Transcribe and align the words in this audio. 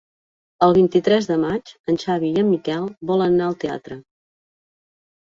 El 0.67 0.71
vint-i-tres 0.77 1.27
de 1.31 1.35
maig 1.43 1.69
en 1.93 1.99
Xavi 2.03 2.31
i 2.37 2.41
en 2.43 2.47
Miquel 2.53 2.87
volen 3.13 3.37
anar 3.37 3.47
al 3.51 3.59
teatre. 3.65 3.99